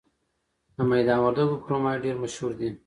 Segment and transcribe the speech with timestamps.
[0.75, 2.69] د میدان وردګو کرومایټ ډیر مشهور دی.